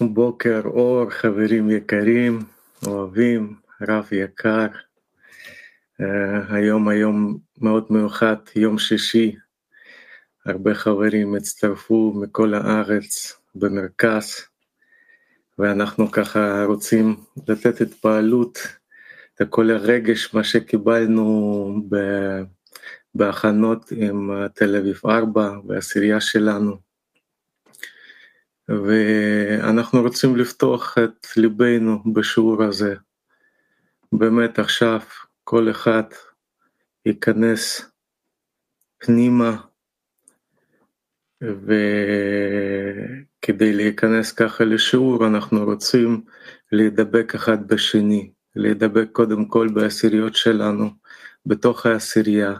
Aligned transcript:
בוקר 0.00 0.60
אור, 0.64 1.10
חברים 1.10 1.70
יקרים, 1.70 2.38
אוהבים, 2.86 3.54
רב 3.88 4.08
יקר. 4.12 4.66
Uh, 6.02 6.04
היום 6.48 6.88
היום 6.88 7.38
מאוד 7.60 7.86
מיוחד, 7.90 8.36
יום 8.56 8.78
שישי, 8.78 9.36
הרבה 10.46 10.74
חברים 10.74 11.34
הצטרפו 11.34 12.12
מכל 12.16 12.54
הארץ 12.54 13.40
במרכז, 13.54 14.34
ואנחנו 15.58 16.10
ככה 16.10 16.64
רוצים 16.64 17.16
לתת 17.48 17.80
התפעלות 17.80 18.58
לכל 19.40 19.70
הרגש, 19.70 20.34
מה 20.34 20.44
שקיבלנו 20.44 21.82
בהכנות 23.14 23.92
עם 23.96 24.30
תל 24.54 24.76
אביב 24.76 25.00
4 25.04 25.50
והעשירייה 25.66 26.20
שלנו. 26.20 26.91
ואנחנו 28.72 30.02
רוצים 30.02 30.36
לפתוח 30.36 30.98
את 31.04 31.26
ליבנו 31.36 32.02
בשיעור 32.12 32.62
הזה. 32.62 32.94
באמת 34.12 34.58
עכשיו 34.58 35.00
כל 35.44 35.70
אחד 35.70 36.02
ייכנס 37.06 37.90
פנימה, 38.98 39.56
וכדי 43.40 43.72
להיכנס 43.72 44.32
ככה 44.32 44.64
לשיעור 44.64 45.26
אנחנו 45.26 45.64
רוצים 45.64 46.24
להידבק 46.72 47.34
אחד 47.34 47.68
בשני, 47.68 48.32
להידבק 48.56 49.08
קודם 49.12 49.44
כל 49.44 49.68
בעשיריות 49.74 50.36
שלנו, 50.36 50.90
בתוך 51.46 51.86
העשירייה, 51.86 52.54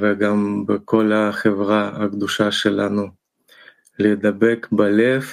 וגם 0.00 0.66
בכל 0.66 1.12
החברה 1.12 1.88
הקדושה 1.88 2.52
שלנו. 2.52 3.21
להידבק 3.98 4.66
בלב, 4.72 5.24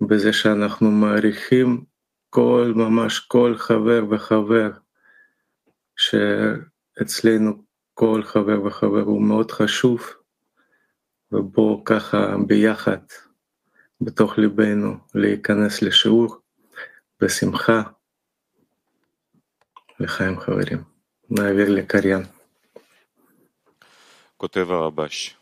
בזה 0.00 0.32
שאנחנו 0.32 0.90
מעריכים 0.90 1.84
כל, 2.30 2.72
ממש 2.76 3.18
כל 3.18 3.54
חבר 3.56 4.04
וחבר, 4.10 4.70
שאצלנו 5.96 7.64
כל 7.94 8.22
חבר 8.24 8.62
וחבר 8.62 9.00
הוא 9.00 9.22
מאוד 9.22 9.50
חשוב, 9.50 10.10
ובואו 11.32 11.84
ככה 11.84 12.34
ביחד, 12.46 12.98
בתוך 14.00 14.38
ליבנו, 14.38 14.96
להיכנס 15.14 15.82
לשיעור 15.82 16.36
בשמחה. 17.20 17.82
לחיים 20.00 20.40
חברים. 20.40 20.82
נעביר 21.30 21.70
לקריין. 21.70 22.22
כותב 24.36 24.66
הרבש 24.70 25.36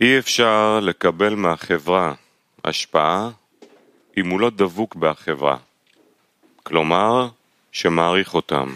אי 0.00 0.18
אפשר 0.18 0.80
לקבל 0.82 1.34
מהחברה 1.34 2.14
השפעה 2.64 3.30
אם 4.16 4.30
הוא 4.30 4.40
לא 4.40 4.50
דבוק 4.50 4.96
בחברה, 4.96 5.56
כלומר 6.62 7.28
שמעריך 7.72 8.34
אותם, 8.34 8.68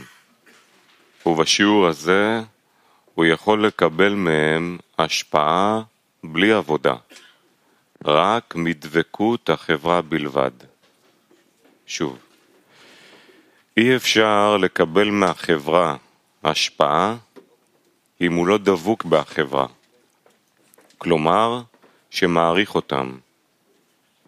ובשיעור 1.27 1.87
הזה 1.87 2.41
הוא 3.15 3.25
יכול 3.25 3.67
לקבל 3.67 4.15
מהם 4.15 4.79
השפעה 4.99 5.83
בלי 6.25 6.53
עבודה, 6.53 6.95
רק 8.05 8.55
מדבקות 8.57 9.51
החברה 9.51 10.03
בלבד. 10.03 10.51
שוב, 11.87 12.19
אי 13.77 13.97
אפשר 13.97 14.57
לקבל 14.57 15.11
מהחברה 15.11 15.97
השפעה 16.45 17.17
אם 18.21 18.33
הוא 18.33 18.47
לא 18.47 18.59
דבוק 18.59 19.05
בחברה. 19.05 19.67
כלומר 20.99 21.63
שמעריך 22.11 22.75
אותם, 22.75 23.13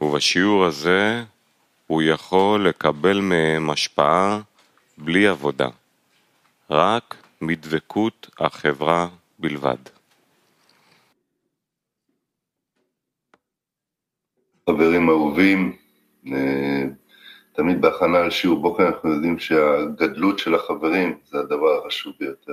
ובשיעור 0.00 0.64
הזה 0.64 1.24
הוא 1.86 2.02
יכול 2.02 2.68
לקבל 2.68 3.20
מהם 3.20 3.70
השפעה 3.70 4.40
בלי 4.98 5.26
עבודה, 5.26 5.68
רק 6.70 7.16
מדבקות 7.40 8.30
החברה 8.38 9.08
בלבד. 9.38 9.76
חברים 14.70 15.08
אהובים, 15.08 15.76
אה, 16.32 16.84
תמיד 17.52 17.80
בהכנה 17.80 18.26
לשיעור 18.26 18.60
בוקר 18.62 18.86
אנחנו 18.86 19.12
יודעים 19.12 19.38
שהגדלות 19.38 20.38
של 20.38 20.54
החברים 20.54 21.18
זה 21.24 21.38
הדבר 21.38 21.78
החשוב 21.78 22.12
ביותר, 22.20 22.52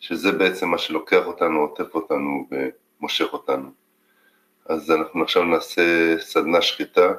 שזה 0.00 0.32
בעצם 0.32 0.68
מה 0.68 0.78
שלוקח 0.78 1.26
אותנו, 1.26 1.60
עוטף 1.60 1.94
אותנו 1.94 2.48
מושך 3.02 3.32
אותנו. 3.32 3.70
אז 4.66 4.90
אנחנו 4.90 5.22
עכשיו 5.22 5.44
נעשה 5.44 6.14
סדנה 6.20 6.62
שקטה. 6.62 7.12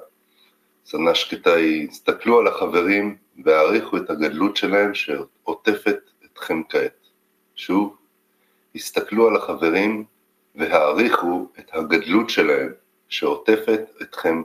סדנה 0.85 1.15
שקטה 1.15 1.53
היא, 1.53 1.89
הסתכלו 1.89 2.39
על 2.39 2.47
החברים 2.47 3.17
והעריכו 3.45 3.97
את 3.97 4.09
הגדלות 4.09 4.57
שלהם 4.57 4.93
שעוטפת 4.93 5.99
אתכם 6.25 6.61
כעת. 6.69 7.07
שוב, 7.55 7.97
הסתכלו 8.75 9.27
על 9.27 9.35
החברים 9.35 10.05
והעריכו 10.55 11.47
את 11.59 11.69
הגדלות 11.73 12.29
שלהם 12.29 12.73
שעוטפת 13.09 13.81
אתכם 14.01 14.41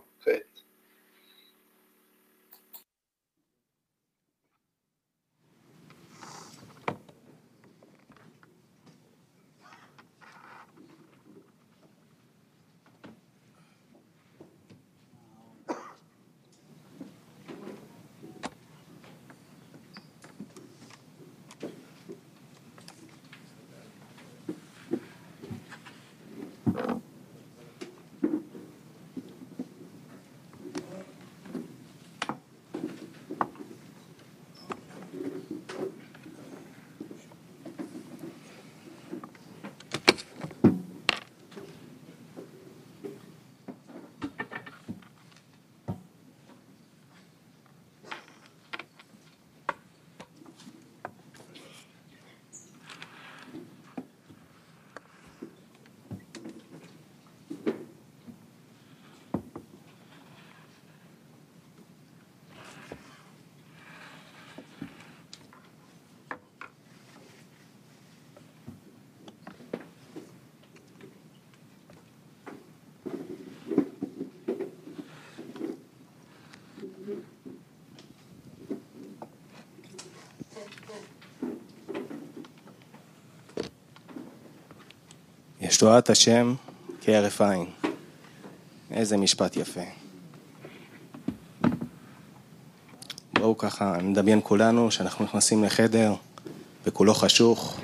ישועת 85.69 86.11
השם 86.11 86.55
כהרף 87.01 87.41
עין. 87.41 87.67
איזה 88.91 89.17
משפט 89.17 89.57
יפה. 89.57 89.81
בואו 93.33 93.59
ככה 93.59 93.97
נדמיין 94.03 94.41
כולנו 94.43 94.91
שאנחנו 94.91 95.25
נכנסים 95.25 95.65
לחדר 95.65 96.15
וכולו 96.87 97.15
חשוך 97.15 97.81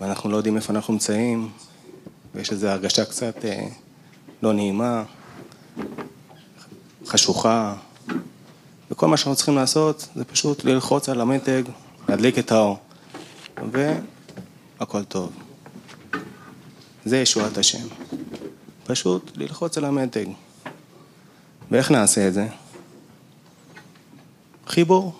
ואנחנו 0.00 0.30
לא 0.30 0.36
יודעים 0.36 0.56
איפה 0.56 0.72
אנחנו 0.72 0.92
נמצאים 0.92 1.50
ויש 2.34 2.52
איזו 2.52 2.68
הרגשה 2.68 3.04
קצת 3.04 3.44
אה, 3.44 3.66
לא 4.42 4.52
נעימה, 4.52 5.04
חשוכה 7.06 7.74
וכל 8.90 9.08
מה 9.08 9.16
שאנחנו 9.16 9.36
צריכים 9.36 9.56
לעשות 9.56 10.08
זה 10.14 10.24
פשוט 10.24 10.64
ללחוץ 10.64 11.08
על 11.08 11.20
המתג, 11.20 11.62
להדליק 12.08 12.38
את 12.38 12.52
האור 12.52 12.78
והכל 14.78 15.04
טוב. 15.04 15.47
זה 17.08 17.18
ישועת 17.18 17.58
השם. 17.58 17.86
פשוט 18.84 19.32
ללחוץ 19.36 19.78
על 19.78 19.84
המתג. 19.84 20.26
ואיך 21.70 21.90
נעשה 21.90 22.28
את 22.28 22.34
זה? 22.34 22.46
חיבור. 24.66 25.18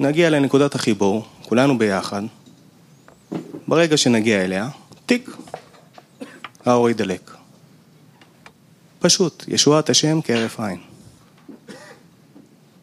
נגיע 0.00 0.30
לנקודת 0.30 0.74
החיבור, 0.74 1.24
כולנו 1.42 1.78
ביחד. 1.78 2.22
ברגע 3.68 3.96
שנגיע 3.96 4.44
אליה, 4.44 4.68
טיק, 5.06 5.30
האור 6.64 6.90
ידלק. 6.90 7.30
פשוט, 8.98 9.44
ישועת 9.48 9.90
השם 9.90 10.20
כהרף 10.22 10.60
עין. 10.60 10.80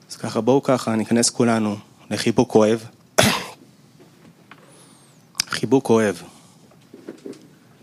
אז 0.10 0.16
ככה, 0.16 0.42
בואו 0.42 0.64
ככה, 0.64 0.96
ניכנס 0.96 1.30
כולנו 1.30 1.76
לחיבוק 2.12 2.52
כואב. 2.52 2.86
חיבוק 5.60 5.86
כואב. 5.86 6.22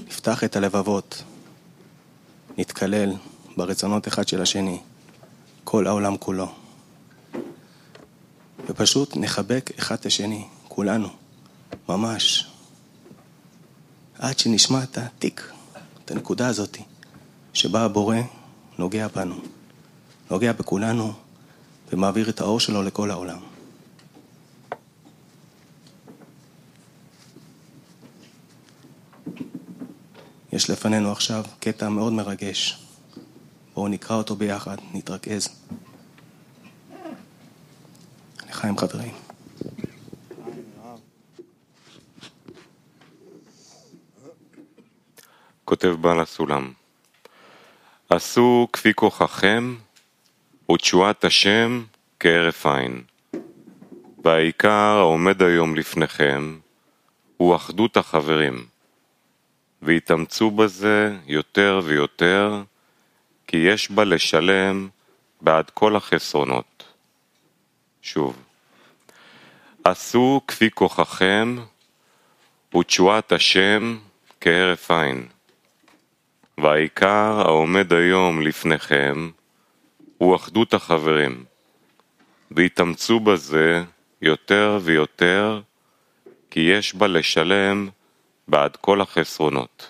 נפתח 0.07 0.45
את 0.45 0.57
הלבבות, 0.57 1.23
נתקלל 2.59 3.13
ברצונות 3.57 4.09
אחד 4.09 4.29
של 4.29 4.43
השני, 4.43 4.81
כל 5.65 5.87
העולם 5.87 6.17
כולו. 6.17 6.53
ופשוט 8.69 9.17
נחבק 9.17 9.71
אחד 9.79 9.95
את 9.95 10.07
השני, 10.07 10.45
כולנו, 10.69 11.09
ממש. 11.89 12.47
עד 14.19 14.39
שנשמע 14.39 14.83
את 14.83 14.99
התיק, 14.99 15.53
את 16.05 16.11
הנקודה 16.11 16.49
הזאת, 16.49 16.79
שבה 17.53 17.85
הבורא 17.85 18.17
נוגע 18.79 19.09
בנו, 19.09 19.37
נוגע 20.31 20.53
בכולנו 20.53 21.13
ומעביר 21.93 22.29
את 22.31 22.41
האור 22.41 22.61
שלו 22.61 22.83
לכל 22.83 23.11
העולם. 23.11 23.54
יש 30.65 30.71
לפנינו 30.71 31.13
עכשיו 31.13 31.45
קטע 31.61 31.89
מאוד 31.89 32.13
מרגש. 32.13 32.79
בואו 33.75 33.89
נקרא 33.89 34.17
אותו 34.17 34.37
ביחד, 34.37 34.77
נתרכז. 34.95 35.49
לחיים 38.49 38.79
חברים. 38.79 39.15
כותב 45.65 45.89
בעל 46.01 46.21
הסולם, 46.21 46.73
עשו 48.11 48.69
כפי 48.73 48.95
כוחכם 48.95 49.77
ותשועת 50.73 51.25
השם 51.25 51.85
כהרף 52.21 52.67
עין. 52.67 53.03
והעיקר 54.25 54.97
העומד 54.99 55.43
היום 55.43 55.77
לפניכם 55.77 56.59
הוא 57.37 57.57
אחדות 57.57 57.97
החברים. 57.97 58.74
והתאמצו 59.85 60.51
בזה 60.51 61.17
יותר 61.27 61.81
ויותר, 61.85 62.63
כי 63.47 63.57
יש 63.57 63.91
בה 63.91 64.05
לשלם 64.05 64.89
בעד 65.41 65.71
כל 65.71 65.97
החסרונות. 65.97 66.85
שוב, 68.03 68.37
עשו 69.85 70.41
כפי 70.49 70.71
כוחכם 70.71 71.57
ותשועת 72.77 73.33
השם 73.33 73.99
כהרף 74.41 74.91
עין. 74.91 75.27
והעיקר 76.59 77.41
העומד 77.41 77.93
היום 77.93 78.43
לפניכם 78.43 79.31
הוא 80.19 80.37
אחדות 80.37 80.75
החברים, 80.75 81.45
והתאמצו 82.51 83.21
בזה 83.21 83.85
יותר 84.23 84.79
ויותר, 84.83 85.61
כי 86.51 86.61
יש 86.61 86.95
בה 86.95 87.07
לשלם 87.07 87.89
בעד 88.49 88.77
כל 88.77 89.01
החסרונות. 89.01 89.87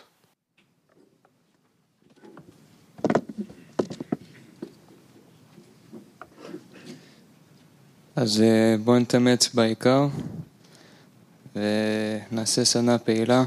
אז 8.16 8.40
אה, 8.40 8.76
בואו 8.84 8.98
נתאמץ 8.98 9.54
בעיקר 9.54 10.06
ונעשה 11.56 12.64
סדנה 12.64 12.98
פעילה. 12.98 13.44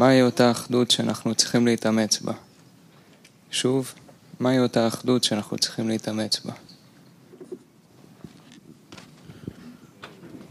מהי 0.00 0.22
אותה 0.22 0.50
אחדות 0.50 0.90
שאנחנו 0.90 1.34
צריכים 1.34 1.66
להתאמץ 1.66 2.20
בה? 2.20 2.32
שוב, 3.50 3.94
מהי 4.40 4.58
אותה 4.58 4.88
אחדות 4.88 5.24
שאנחנו 5.24 5.58
צריכים 5.58 5.88
להתאמץ 5.88 6.40
בה? 6.40 6.52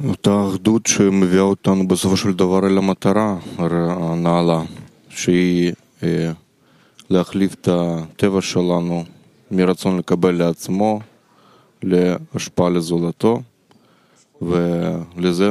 אותה 0.06 0.48
אחדות 0.50 0.86
שמביאה 0.86 1.42
אותנו 1.42 1.88
בסופו 1.88 2.18
של 2.18 2.34
דבר 2.34 2.68
אל 2.68 2.78
המטרה 2.78 3.38
הנעלה, 3.58 4.62
שהיא 5.10 5.72
אה, 6.04 6.32
להחליף 7.10 7.54
את 7.54 7.68
הטבע 7.72 8.42
שלנו 8.42 9.04
מרצון 9.52 9.98
לקבל 9.98 10.36
לעצמו 10.36 11.00
להשפעה 11.84 12.70
לזולתו, 12.70 13.42
ולזה, 14.42 15.50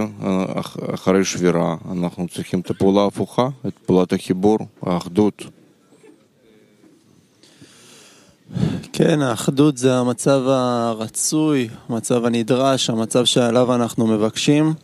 אחרי 0.94 1.24
שבירה, 1.24 1.76
אנחנו 1.92 2.28
צריכים 2.28 2.60
את 2.60 2.70
הפעולה 2.70 3.00
ההפוכה, 3.00 3.48
את 3.66 3.72
פעולת 3.86 4.12
החיבור, 4.12 4.58
האחדות. 4.82 5.44
כן, 8.92 9.22
האחדות 9.22 9.76
זה 9.76 9.94
המצב 9.98 10.42
הרצוי, 10.46 11.68
המצב 11.88 12.24
הנדרש, 12.24 12.90
המצב 12.90 13.24
שעליו 13.24 13.74
אנחנו 13.74 14.06
מבקשים, 14.06 14.74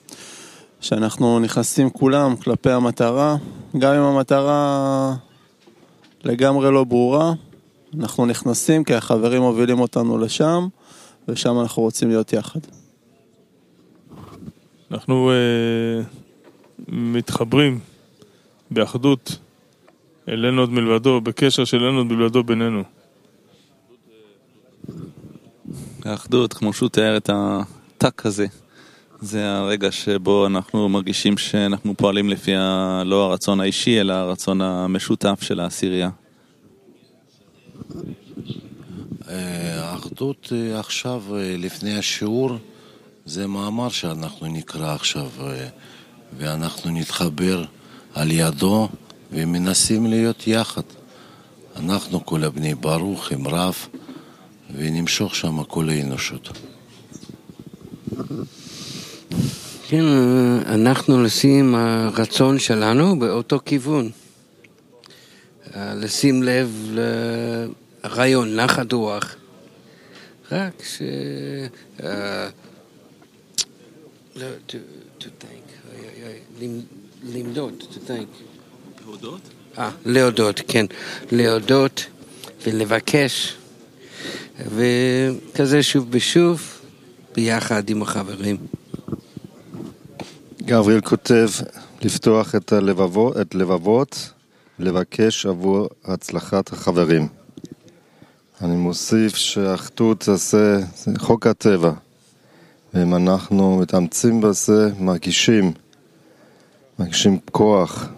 שאנחנו 0.81 1.41
נכנסים 1.41 1.91
כולם 1.91 2.37
כלפי 2.37 2.71
המטרה, 2.71 3.37
גם 3.79 3.95
אם 3.95 4.03
המטרה 4.03 5.15
לגמרי 6.25 6.71
לא 6.71 6.85
ברורה, 6.85 7.33
אנחנו 8.01 8.27
נכנסים 8.27 8.85
כי 8.85 8.95
החברים 8.95 9.43
מובילים 9.43 9.81
אותנו 9.81 10.19
לשם, 10.19 10.69
ושם 11.29 11.61
אנחנו 11.61 11.83
רוצים 11.83 12.09
להיות 12.09 12.33
יחד. 12.33 12.61
אנחנו 14.91 15.31
uh, 15.31 16.05
מתחברים 16.89 17.79
באחדות 18.71 19.39
אלינו 20.29 20.61
עוד 20.61 20.71
מלבדו, 20.71 21.21
בקשר 21.21 21.65
של 21.65 21.77
אלינו 21.77 21.99
עוד 21.99 22.07
מלבדו 22.07 22.45
בינינו. 22.45 22.83
האחדות, 26.05 26.53
כמו 26.53 26.73
שהוא 26.73 26.89
תיאר 26.89 27.17
את 27.17 27.31
הטאק 27.33 28.27
הזה, 28.27 28.47
זה 29.21 29.57
הרגע 29.57 29.93
שבו 29.93 30.47
אנחנו 30.47 30.89
מרגישים 30.89 31.39
שאנחנו 31.39 31.95
פועלים 31.97 32.31
לפי 32.31 32.57
ה... 32.57 33.03
לא 33.07 33.25
הרצון 33.25 33.61
האישי, 33.61 34.01
אלא 34.01 34.13
הרצון 34.13 34.61
המשותף 34.61 35.39
של 35.43 35.61
העשירייה. 35.61 36.11
אה, 39.29 39.91
האחדות 39.91 40.53
אה, 40.53 40.81
עכשיו, 40.81 41.23
אה, 41.37 41.55
לפני 41.59 41.99
השיעור, 41.99 42.51
זה 43.27 43.47
מאמר 43.47 43.89
שאנחנו 43.89 44.47
נקרא 44.47 44.95
עכשיו, 44.95 45.29
ואנחנו 46.39 46.91
נתחבר 46.91 47.65
על 48.15 48.31
ידו 48.31 48.89
ומנסים 49.33 50.07
להיות 50.07 50.47
יחד. 50.47 50.83
אנחנו 51.77 52.27
כל 52.27 52.45
הבני 52.45 52.75
ברוך 52.75 53.33
עם 53.33 53.49
רב. 53.49 53.75
ונמשוך 54.77 55.35
שם 55.35 55.63
כל 55.65 55.89
האנושות. 55.89 56.49
כן, 59.89 60.05
אנחנו 60.67 61.23
לשים 61.23 61.75
הרצון 61.75 62.59
שלנו 62.59 63.19
באותו 63.19 63.61
כיוון. 63.65 64.11
לשים 65.77 66.43
לב 66.43 66.97
לרעיון, 68.05 68.57
נחת 68.57 68.93
רוח. 68.93 69.37
רק 70.53 70.83
ש... 70.85 71.03
לא, 74.37 74.47
to 75.21 75.25
thank, 75.25 75.93
למדוד, 77.25 77.83
to 77.93 78.09
thank. 78.09 78.43
להודות? 79.07 79.41
אה, 79.79 79.91
להודות, 80.05 80.61
כן. 80.69 80.87
להודות 81.33 82.07
ולבקש. 82.67 83.57
וכזה 84.59 85.83
שוב 85.83 86.07
ושוב, 86.11 86.63
ביחד 87.35 87.91
עם 87.91 88.03
החברים. 88.03 88.57
גבריאל 90.63 91.01
כותב 91.01 91.49
לפתוח 92.03 92.55
את 92.55 92.73
הלבבות, 92.73 93.41
את 93.41 93.55
לבבות, 93.55 94.31
לבקש 94.79 95.47
עבור 95.47 95.89
הצלחת 96.05 96.73
החברים. 96.73 97.29
אני 98.63 98.77
מוסיף 98.77 99.37
שאחדות 99.37 100.23
זה, 100.23 100.81
זה 100.97 101.11
חוק 101.19 101.47
הטבע, 101.47 101.93
ואם 102.95 103.15
אנחנו 103.15 103.79
מתאמצים 103.79 104.41
בזה, 104.41 104.91
מרגישים, 104.99 105.73
מרגישים 106.99 107.39
כוח, 107.53 108.09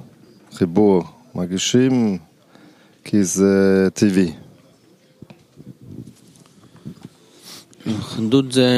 חיבור, 0.52 1.04
מרגישים 1.34 2.18
כי 3.04 3.24
זה 3.24 3.88
טבעי. 3.94 4.43
אחדות 7.88 8.52
זה, 8.52 8.70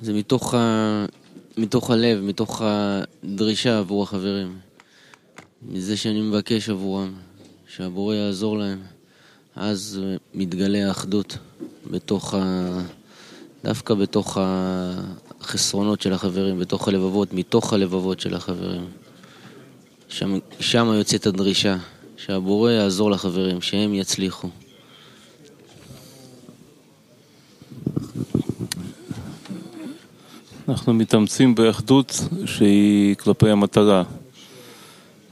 זה 0.00 0.12
מתוך, 0.12 0.54
ה, 0.54 1.06
מתוך 1.56 1.90
הלב, 1.90 2.20
מתוך 2.20 2.62
הדרישה 2.64 3.78
עבור 3.78 4.02
החברים. 4.02 4.58
מזה 5.62 5.96
שאני 5.96 6.20
מבקש 6.20 6.68
עבורם, 6.68 7.12
שהבורא 7.66 8.14
יעזור 8.14 8.58
להם. 8.58 8.78
אז 9.56 10.00
מתגלה 10.34 10.88
האחדות 10.88 11.38
בתוך 11.90 12.34
ה... 12.34 12.80
דווקא 13.64 13.94
בתוך 13.94 14.38
החסרונות 14.40 16.02
של 16.02 16.12
החברים, 16.12 16.58
בתוך 16.58 16.88
הלבבות, 16.88 17.32
מתוך 17.32 17.72
הלבבות 17.72 18.20
של 18.20 18.34
החברים. 18.34 18.86
שם, 20.08 20.38
שם 20.60 20.92
יוצאת 20.94 21.26
הדרישה, 21.26 21.76
שהבורא 22.16 22.70
יעזור 22.70 23.10
לחברים, 23.10 23.60
שהם 23.60 23.94
יצליחו. 23.94 24.48
אנחנו 30.68 30.94
מתאמצים 30.94 31.54
באחדות 31.54 32.20
שהיא 32.46 33.14
כלפי 33.14 33.50
המטרה. 33.50 34.02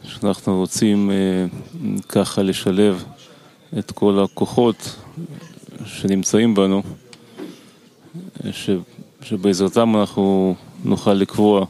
שאנחנו 0.05 0.57
רוצים 0.59 1.11
אה, 1.11 1.15
ככה 2.09 2.43
לשלב 2.43 3.05
את 3.79 3.91
כל 3.91 4.25
הכוחות 4.25 4.97
שנמצאים 5.85 6.55
בנו, 6.55 6.83
ש, 8.51 8.71
שבעזרתם 9.23 9.97
אנחנו 9.97 10.55
נוכל 10.85 11.13
לקבוע 11.15 11.67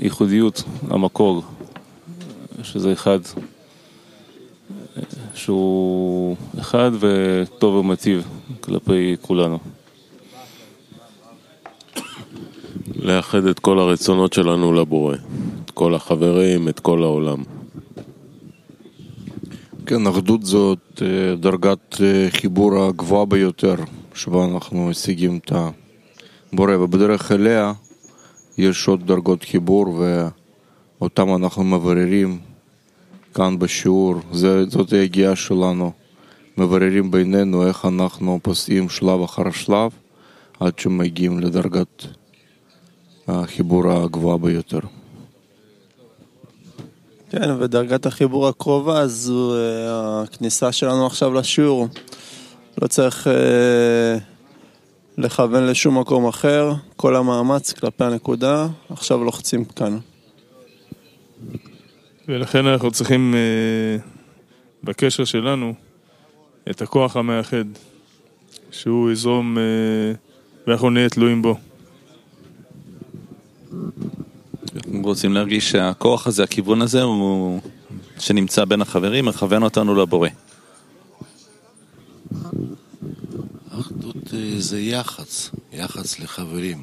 ייחודיות 0.00 0.62
המקור, 0.90 1.42
שזה 2.62 2.92
אחד, 2.92 3.18
שהוא 5.34 6.36
אחד 6.60 6.90
וטוב 7.00 7.74
ומטיב 7.74 8.28
כלפי 8.60 9.16
כולנו. 9.20 9.58
לאחד 13.08 13.44
את 13.44 13.58
כל 13.58 13.78
הרצונות 13.78 14.32
שלנו 14.32 14.72
לבורא, 14.72 15.16
את 15.64 15.70
כל 15.70 15.94
החברים, 15.94 16.68
את 16.68 16.80
כל 16.80 17.02
העולם. 17.02 17.42
כן, 19.86 20.06
אחדות 20.06 20.42
זאת 20.42 21.02
דרגת 21.40 22.00
חיבור 22.30 22.84
הגבוהה 22.84 23.24
ביותר 23.24 23.74
שבה 24.14 24.44
אנחנו 24.44 24.88
משיגים 24.88 25.38
את 25.38 25.52
הבורא, 26.52 26.76
ובדרך 26.76 27.32
אליה 27.32 27.72
יש 28.58 28.88
עוד 28.88 29.06
דרגות 29.06 29.42
חיבור 29.42 30.02
ואותם 31.00 31.34
אנחנו 31.34 31.64
מבררים 31.64 32.38
כאן 33.34 33.58
בשיעור, 33.58 34.14
זה, 34.32 34.64
זאת 34.68 34.92
היגיעה 34.92 35.36
שלנו, 35.36 35.92
מבררים 36.58 37.10
בינינו 37.10 37.66
איך 37.66 37.84
אנחנו 37.84 38.40
פוסעים 38.42 38.88
שלב 38.88 39.22
אחר 39.22 39.50
שלב 39.50 39.90
עד 40.60 40.78
שמגיעים 40.78 41.40
לדרגת 41.40 42.17
החיבור 43.28 43.92
הגבוהה 43.92 44.38
ביותר. 44.38 44.80
כן, 47.30 47.50
ודרגת 47.58 48.06
החיבור 48.06 48.48
הקרובה 48.48 49.06
זו 49.06 49.54
אה, 49.54 50.22
הכניסה 50.22 50.72
שלנו 50.72 51.06
עכשיו 51.06 51.34
לשיעור. 51.34 51.88
לא 52.82 52.86
צריך 52.86 53.26
אה, 53.26 54.18
לכוון 55.18 55.66
לשום 55.66 55.98
מקום 55.98 56.26
אחר, 56.26 56.72
כל 56.96 57.16
המאמץ 57.16 57.72
כלפי 57.72 58.04
הנקודה, 58.04 58.66
עכשיו 58.90 59.24
לוחצים 59.24 59.64
כאן. 59.64 59.98
ולכן 62.28 62.66
אנחנו 62.66 62.90
צריכים 62.90 63.34
אה, 63.34 64.02
בקשר 64.84 65.24
שלנו 65.24 65.74
את 66.70 66.82
הכוח 66.82 67.16
המאחד, 67.16 67.64
שהוא 68.70 69.10
יזרום 69.10 69.58
אה, 69.58 69.62
ואנחנו 70.66 70.90
נהיה 70.90 71.08
תלויים 71.08 71.42
בו. 71.42 71.67
אנחנו 73.72 75.02
רוצים 75.02 75.32
להרגיש 75.32 75.70
שהכוח 75.70 76.26
הזה, 76.26 76.42
הכיוון 76.42 76.82
הזה, 76.82 77.02
הוא 77.02 77.60
שנמצא 78.18 78.64
בין 78.64 78.82
החברים, 78.82 79.24
מכוון 79.24 79.62
אותנו 79.62 79.94
לבורא. 79.94 80.28
אחדות 83.80 84.34
זה 84.58 84.80
יח"צ, 84.80 85.50
יח"צ 85.72 86.18
לחברים. 86.20 86.82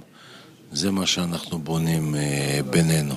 זה 0.72 0.92
מה 0.92 1.06
שאנחנו 1.06 1.60
בונים 1.60 2.16
בינינו. 2.70 3.16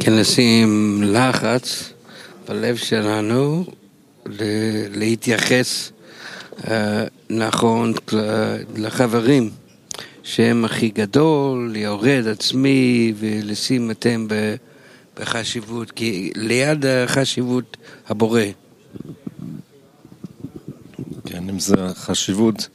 כן, 0.00 0.12
לשים 0.12 1.00
לחץ 1.06 1.92
בלב 2.48 2.76
שלנו 2.76 3.64
להתייחס 4.94 5.92
נכון 7.30 7.92
לחברים. 8.76 9.50
שהם 10.26 10.64
הכי 10.64 10.88
גדול, 10.88 11.70
ליורד 11.72 12.26
עצמי 12.30 13.12
ולשים 13.16 13.90
אתם 13.90 14.26
בחשיבות, 15.16 15.90
כי 15.90 16.32
ליד 16.36 16.86
החשיבות 16.86 17.76
הבורא. 18.08 18.40
כן, 21.24 21.48
אם 21.48 21.58
זה 21.58 21.74
חשיבות, 21.94 22.68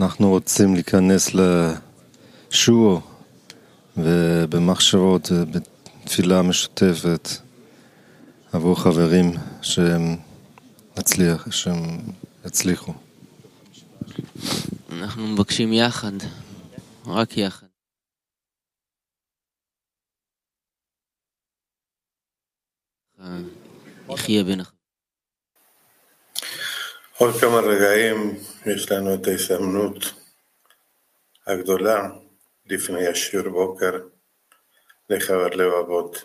אנחנו 0.00 0.30
רוצים 0.30 0.74
להיכנס 0.74 1.30
לשיעור 2.50 3.00
ובמחשבות, 3.96 5.30
בתפילה 6.04 6.42
משותפת 6.42 7.28
עבור 8.52 8.80
חברים 8.80 9.32
שהם 9.62 10.16
נצליח, 10.98 11.46
שהם 11.50 11.98
יצליחו. 12.46 12.92
אנחנו 14.92 15.28
מבקשים 15.28 15.72
יחד. 15.72 16.12
רק 17.06 17.36
יחד. 17.36 17.66
יחיה 24.08 24.44
בין 24.44 24.60
החיים. 24.60 24.78
עוד 27.18 27.34
כמה 27.40 27.60
רגעים 27.60 28.36
יש 28.66 28.92
לנו 28.92 29.14
את 29.14 29.26
ההזדמנות 29.26 29.96
הגדולה 31.46 32.08
לפני 32.66 33.06
השיעור 33.06 33.48
בוקר 33.48 33.92
לחבר 35.10 35.48
לבבות. 35.48 36.16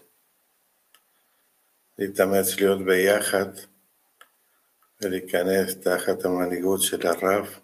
להתאמץ 1.98 2.56
להיות 2.60 2.86
ביחד 2.86 3.50
ולהיכנס 5.02 5.76
תחת 5.76 6.26
המנהיגות 6.26 6.82
של 6.82 7.08
הרב 7.08 7.60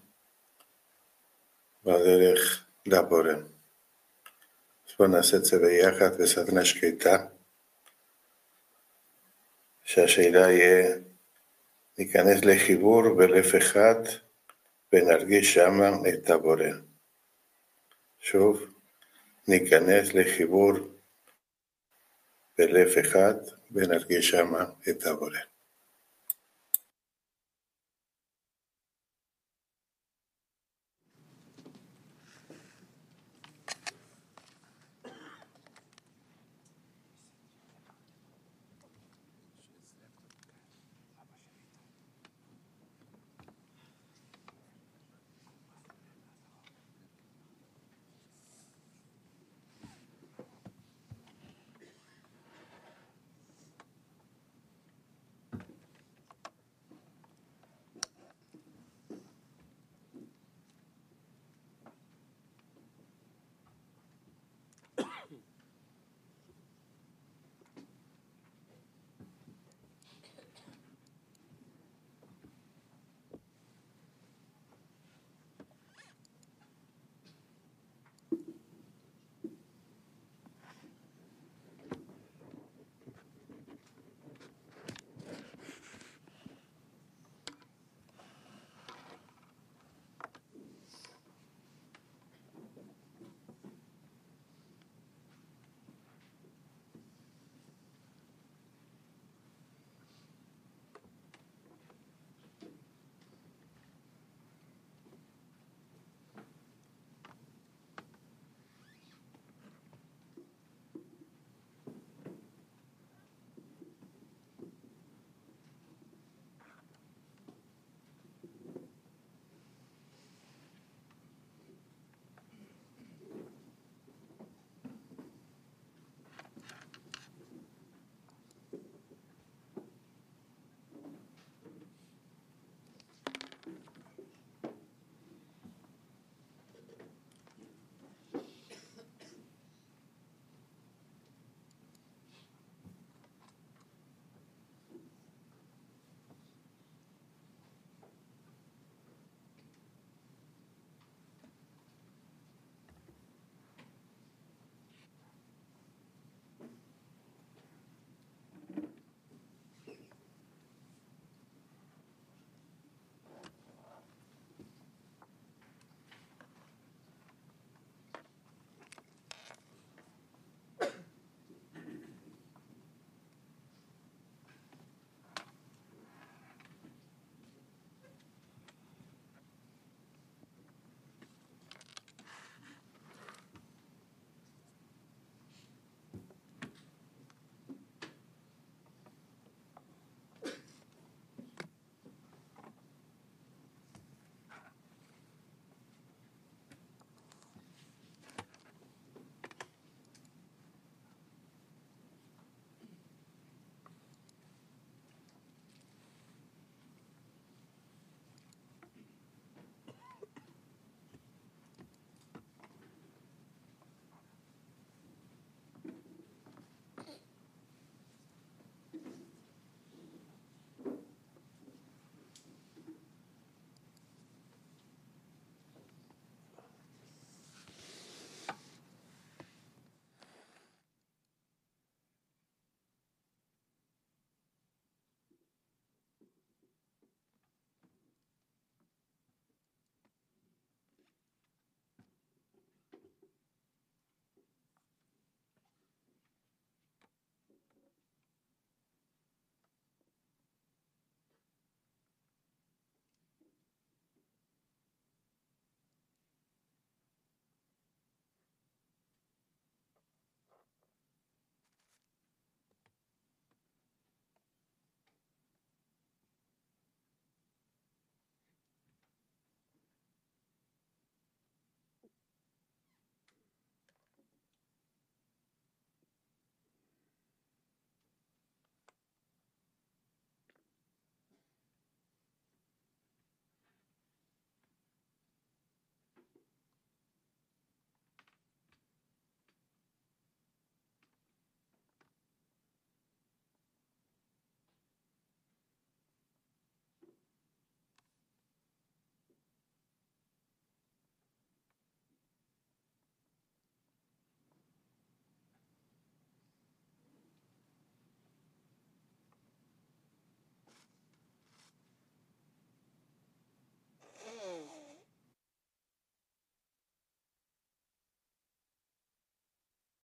בדרך 1.84 2.63
לבורא. 2.86 3.34
אז 4.88 4.94
בואו 5.00 5.10
נעשה 5.10 5.38
את 5.38 5.46
זה 5.46 5.60
ביחד 5.60 6.22
בסדנה 6.22 6.66
שקטה, 6.66 7.26
שהשאלה 9.84 10.52
יהיה, 10.52 10.96
ניכנס 11.98 12.46
לחיבור 12.46 13.02
בלב 13.18 13.56
אחד 13.58 14.02
ונרגיש 14.94 15.54
שמה 15.54 15.90
את 16.10 16.30
הבורא. 16.30 16.70
שוב, 18.20 18.64
ניכנס 19.48 20.14
לחיבור 20.14 20.72
בלב 22.58 22.88
אחד 23.00 23.36
ונרגיש 23.72 24.30
שמה 24.30 24.66
את 24.90 25.06
הבורא. 25.06 25.53